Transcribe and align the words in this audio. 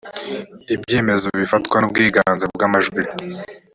ibyemezo 0.75 1.27
bifatwa 1.39 1.77
n 1.79 1.85
ubwiganze 1.87 2.45
bw 2.53 2.61
amajwi 2.67 3.01